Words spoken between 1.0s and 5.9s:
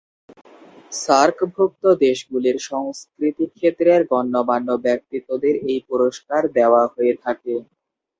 সার্ক-ভুক্ত দেশগুলির সংস্কৃতি ক্ষেত্রের গণ্যমান্য ব্যক্তিত্বদের এই